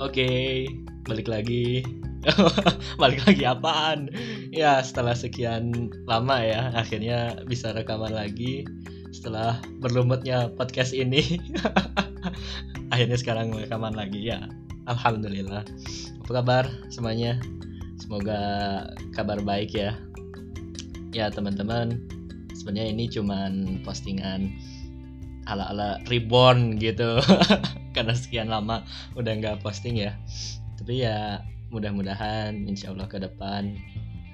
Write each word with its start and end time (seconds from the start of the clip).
Oke, 0.00 0.64
balik 1.04 1.28
lagi. 1.28 1.84
balik 3.02 3.20
lagi 3.28 3.44
apaan? 3.44 4.08
Ya, 4.48 4.80
setelah 4.80 5.12
sekian 5.12 5.92
lama 6.08 6.40
ya, 6.40 6.72
akhirnya 6.72 7.44
bisa 7.44 7.76
rekaman 7.76 8.16
lagi 8.16 8.64
setelah 9.12 9.60
berlumutnya 9.84 10.48
podcast 10.56 10.96
ini. 10.96 11.36
akhirnya 12.96 13.20
sekarang 13.20 13.52
rekaman 13.52 13.92
lagi 13.92 14.24
ya. 14.32 14.48
Alhamdulillah. 14.88 15.68
Apa 16.24 16.30
kabar 16.32 16.64
semuanya? 16.88 17.36
Semoga 18.00 18.40
kabar 19.12 19.36
baik 19.44 19.76
ya. 19.76 20.00
Ya, 21.12 21.28
teman-teman. 21.28 22.00
Sebenarnya 22.56 22.88
ini 22.88 23.04
cuman 23.04 23.84
postingan 23.84 24.48
ala-ala 25.50 25.98
reborn 26.06 26.78
gitu. 26.78 27.18
karena 27.94 28.14
sekian 28.14 28.48
lama 28.48 28.86
udah 29.18 29.32
nggak 29.34 29.66
posting 29.66 29.98
ya 29.98 30.14
tapi 30.78 31.02
ya 31.02 31.42
mudah-mudahan 31.74 32.54
insya 32.66 32.94
Allah 32.94 33.06
ke 33.10 33.18
depan 33.18 33.74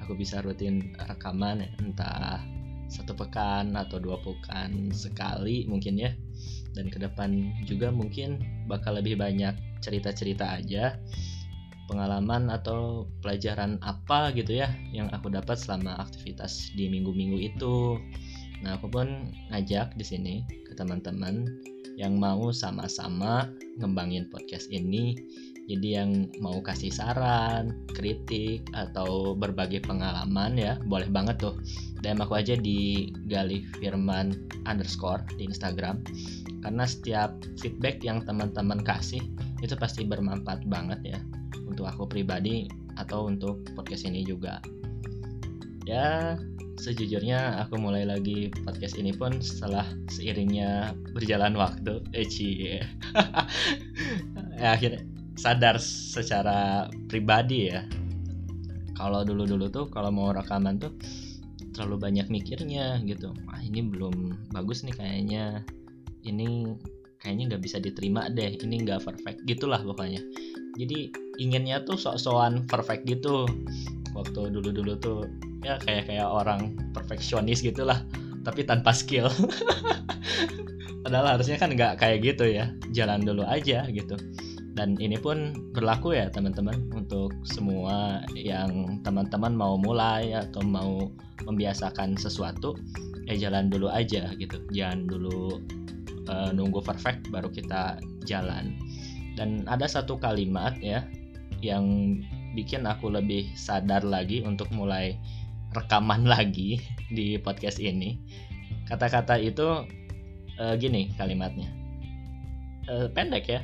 aku 0.00 0.14
bisa 0.14 0.38
rutin 0.44 0.94
rekaman 0.96 1.66
ya, 1.66 1.70
entah 1.82 2.40
satu 2.86 3.18
pekan 3.18 3.74
atau 3.74 3.98
dua 3.98 4.22
pekan 4.22 4.94
sekali 4.94 5.66
mungkin 5.66 5.98
ya 5.98 6.14
dan 6.78 6.86
ke 6.86 7.02
depan 7.02 7.50
juga 7.66 7.90
mungkin 7.90 8.38
bakal 8.70 9.00
lebih 9.00 9.18
banyak 9.18 9.56
cerita-cerita 9.82 10.62
aja 10.62 10.94
pengalaman 11.90 12.50
atau 12.50 13.10
pelajaran 13.22 13.78
apa 13.82 14.34
gitu 14.34 14.58
ya 14.62 14.70
yang 14.94 15.10
aku 15.10 15.30
dapat 15.30 15.58
selama 15.58 15.98
aktivitas 16.02 16.74
di 16.74 16.90
minggu-minggu 16.90 17.38
itu. 17.38 17.98
Nah, 18.66 18.74
aku 18.74 18.90
pun 18.90 19.30
ngajak 19.54 19.94
di 19.94 20.02
sini 20.02 20.34
ke 20.66 20.74
teman-teman 20.74 21.46
yang 21.94 22.18
mau 22.18 22.50
sama-sama 22.50 23.46
ngembangin 23.78 24.26
podcast 24.26 24.66
ini. 24.74 25.14
Jadi 25.70 25.88
yang 25.94 26.10
mau 26.42 26.58
kasih 26.58 26.90
saran, 26.90 27.78
kritik 27.94 28.66
atau 28.74 29.38
berbagi 29.38 29.78
pengalaman 29.82 30.58
ya, 30.58 30.82
boleh 30.82 31.06
banget 31.06 31.38
tuh. 31.38 31.54
DM 32.02 32.18
aku 32.18 32.38
aja 32.38 32.58
di 32.58 33.10
Gali 33.30 33.62
Firman 33.78 34.34
underscore 34.66 35.22
di 35.38 35.46
Instagram. 35.46 36.02
Karena 36.66 36.90
setiap 36.90 37.38
feedback 37.62 38.02
yang 38.02 38.26
teman-teman 38.26 38.82
kasih 38.82 39.22
itu 39.62 39.78
pasti 39.78 40.02
bermanfaat 40.02 40.66
banget 40.66 41.14
ya 41.14 41.18
untuk 41.70 41.86
aku 41.86 42.10
pribadi 42.10 42.66
atau 42.98 43.30
untuk 43.30 43.62
podcast 43.78 44.06
ini 44.10 44.26
juga. 44.26 44.58
Ya, 45.86 46.34
sejujurnya 46.76 47.64
aku 47.64 47.80
mulai 47.80 48.04
lagi 48.04 48.52
podcast 48.64 49.00
ini 49.00 49.12
pun 49.12 49.40
setelah 49.40 49.84
seiringnya 50.12 50.92
berjalan 51.16 51.56
waktu. 51.56 52.04
Eci 52.12 52.76
ya. 52.76 52.84
ya 54.60 54.68
akhirnya 54.76 55.02
sadar 55.36 55.80
secara 55.80 56.88
pribadi 57.08 57.72
ya. 57.72 57.84
Kalau 58.96 59.24
dulu-dulu 59.24 59.68
tuh 59.68 59.86
kalau 59.92 60.08
mau 60.08 60.32
rekaman 60.32 60.80
tuh 60.80 60.96
terlalu 61.76 62.08
banyak 62.08 62.26
mikirnya 62.32 63.00
gitu. 63.04 63.32
Ah 63.52 63.60
ini 63.60 63.84
belum 63.84 64.48
bagus 64.52 64.84
nih 64.84 64.96
kayaknya. 64.96 65.64
Ini 66.24 66.76
kayaknya 67.20 67.56
nggak 67.56 67.62
bisa 67.64 67.76
diterima 67.80 68.28
deh. 68.32 68.56
Ini 68.56 68.74
nggak 68.84 69.04
perfect 69.04 69.44
gitulah 69.44 69.80
pokoknya. 69.84 70.20
Jadi 70.76 71.12
inginnya 71.40 71.84
tuh 71.84 71.96
sok-sokan 72.00 72.64
perfect 72.68 73.04
gitu. 73.08 73.44
Waktu 74.16 74.48
dulu-dulu 74.48 74.96
tuh 74.96 75.28
ya 75.64 75.80
kayak 75.80 76.10
kayak 76.10 76.28
orang 76.28 76.76
perfeksionis 76.92 77.62
gitulah 77.64 78.02
tapi 78.46 78.62
tanpa 78.62 78.94
skill. 78.94 79.26
Padahal 81.02 81.38
harusnya 81.38 81.58
kan 81.58 81.74
nggak 81.74 81.98
kayak 82.02 82.22
gitu 82.22 82.46
ya 82.46 82.70
jalan 82.94 83.26
dulu 83.26 83.42
aja 83.46 83.86
gitu. 83.90 84.14
Dan 84.76 84.94
ini 85.00 85.16
pun 85.16 85.70
berlaku 85.72 86.14
ya 86.14 86.28
teman-teman 86.28 86.76
untuk 86.92 87.32
semua 87.48 88.22
yang 88.36 89.00
teman-teman 89.02 89.56
mau 89.56 89.80
mulai 89.80 90.36
atau 90.36 90.62
mau 90.62 91.10
membiasakan 91.48 92.14
sesuatu 92.14 92.76
ya 93.26 93.34
jalan 93.48 93.66
dulu 93.66 93.90
aja 93.90 94.30
gitu. 94.38 94.62
Jangan 94.70 95.10
dulu 95.10 95.58
uh, 96.30 96.50
nunggu 96.54 96.82
perfect 96.84 97.32
baru 97.34 97.50
kita 97.50 97.98
jalan. 98.28 98.78
Dan 99.34 99.64
ada 99.66 99.88
satu 99.90 100.18
kalimat 100.20 100.76
ya 100.78 101.02
yang 101.64 102.18
bikin 102.56 102.84
aku 102.88 103.12
lebih 103.12 103.48
sadar 103.56 104.04
lagi 104.04 104.44
untuk 104.44 104.68
mulai 104.72 105.16
rekaman 105.76 106.24
lagi 106.32 106.80
di 107.12 107.36
podcast 107.36 107.76
ini. 107.76 108.16
Kata-kata 108.88 109.36
itu 109.36 109.84
uh, 110.58 110.74
gini 110.80 111.12
kalimatnya. 111.20 111.68
Uh, 112.88 113.06
pendek 113.12 113.46
ya. 113.50 113.60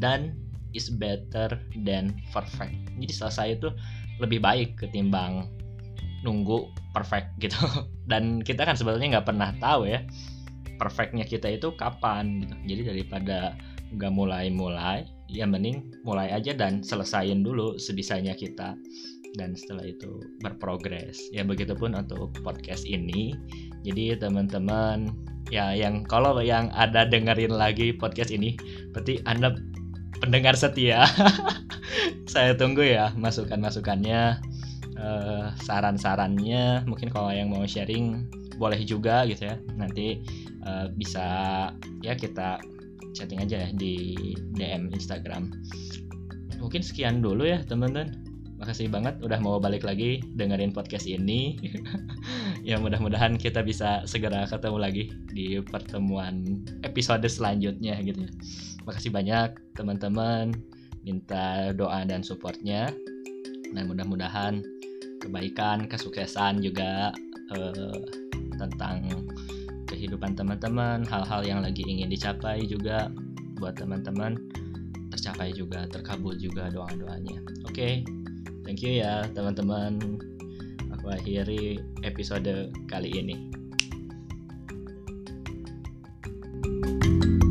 Done 0.00 0.32
is 0.72 0.88
better 0.88 1.60
than 1.84 2.16
perfect. 2.32 2.72
Jadi 2.96 3.12
selesai 3.12 3.46
itu 3.60 3.68
lebih 4.18 4.40
baik 4.40 4.80
ketimbang 4.80 5.46
nunggu 6.24 6.72
perfect 6.96 7.28
gitu. 7.42 7.60
Dan 8.10 8.40
kita 8.40 8.64
kan 8.64 8.78
sebetulnya 8.78 9.20
nggak 9.20 9.28
pernah 9.28 9.52
tahu 9.60 9.84
ya 9.90 10.00
perfectnya 10.82 11.22
kita 11.22 11.46
itu 11.46 11.70
kapan 11.78 12.42
gitu. 12.42 12.54
Jadi 12.66 12.82
daripada 12.90 13.54
nggak 13.94 14.12
mulai-mulai, 14.12 15.06
ya 15.32 15.48
mending 15.48 16.04
mulai 16.04 16.28
aja 16.30 16.52
dan 16.52 16.84
selesaiin 16.84 17.40
dulu 17.42 17.80
sebisanya 17.80 18.36
kita. 18.36 18.76
Dan 19.32 19.56
setelah 19.56 19.88
itu 19.88 20.20
berprogres. 20.44 21.32
Ya 21.32 21.40
begitupun 21.40 21.96
untuk 21.96 22.36
podcast 22.44 22.84
ini. 22.84 23.32
Jadi 23.80 24.20
teman-teman 24.20 25.08
ya 25.48 25.72
yang 25.72 26.04
kalau 26.04 26.36
yang 26.44 26.68
ada 26.76 27.08
dengerin 27.08 27.56
lagi 27.56 27.96
podcast 27.96 28.28
ini 28.28 28.60
berarti 28.92 29.24
anda 29.24 29.56
pendengar 30.20 30.54
setia. 30.54 31.08
Saya 32.32 32.52
tunggu 32.54 32.84
ya 32.84 33.16
masukan-masukannya 33.16 34.36
uh, 35.00 35.46
saran-sarannya. 35.64 36.84
Mungkin 36.84 37.08
kalau 37.08 37.32
yang 37.32 37.48
mau 37.48 37.64
sharing 37.64 38.28
boleh 38.60 38.84
juga 38.84 39.24
gitu 39.24 39.48
ya. 39.48 39.56
Nanti 39.80 40.20
uh, 40.68 40.92
bisa 40.92 41.24
ya 42.04 42.12
kita 42.14 42.60
chatting 43.12 43.40
aja 43.40 43.68
ya 43.68 43.70
di 43.72 44.16
DM 44.56 44.92
Instagram. 44.92 45.52
Mungkin 46.58 46.82
sekian 46.82 47.20
dulu 47.20 47.46
ya 47.46 47.60
teman-teman. 47.64 48.12
Makasih 48.62 48.86
banget 48.94 49.18
udah 49.18 49.42
mau 49.42 49.58
balik 49.58 49.82
lagi 49.82 50.22
dengerin 50.38 50.74
podcast 50.74 51.06
ini. 51.06 51.56
Ya 52.62 52.78
mudah-mudahan 52.78 53.42
kita 53.42 53.58
bisa 53.66 54.06
segera 54.06 54.46
ketemu 54.46 54.78
lagi 54.78 55.10
di 55.34 55.58
pertemuan 55.66 56.62
episode 56.86 57.26
selanjutnya 57.26 57.98
gitu 58.06 58.22
ya. 58.22 58.30
Makasih 58.86 59.10
banyak 59.10 59.58
teman-teman. 59.74 60.54
Minta 61.02 61.74
doa 61.74 62.06
dan 62.06 62.22
supportnya. 62.22 62.94
Dan 63.74 63.90
mudah-mudahan 63.90 64.62
kebaikan 65.18 65.90
kesuksesan 65.90 66.62
juga 66.62 67.10
eh, 67.50 67.98
tentang 68.62 69.10
kehidupan 70.02 70.34
teman-teman, 70.34 71.06
hal-hal 71.06 71.46
yang 71.46 71.62
lagi 71.62 71.86
ingin 71.86 72.10
dicapai 72.10 72.66
juga 72.66 73.06
buat 73.62 73.78
teman-teman 73.78 74.34
tercapai 75.14 75.54
juga, 75.54 75.86
terkabul 75.86 76.34
juga 76.34 76.66
doa-doanya. 76.74 77.38
Oke, 77.70 77.70
okay, 77.70 77.92
thank 78.66 78.82
you 78.82 78.98
ya 78.98 79.22
teman-teman. 79.30 80.02
Aku 80.98 81.06
akhiri 81.14 81.78
episode 82.02 82.74
kali 82.90 83.14
ini. 83.14 83.54
thank 86.62 87.24
you 87.24 87.41